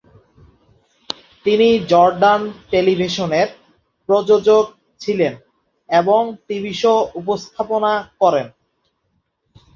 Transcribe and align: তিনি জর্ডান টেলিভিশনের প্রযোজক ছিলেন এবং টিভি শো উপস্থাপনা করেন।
তিনি 1.45 1.67
জর্ডান 1.91 2.41
টেলিভিশনের 2.71 3.47
প্রযোজক 4.09 4.65
ছিলেন 5.01 5.33
এবং 5.89 6.21
টিভি 6.47 6.73
শো 6.81 6.93
উপস্থাপনা 7.21 7.91
করেন। 8.21 8.47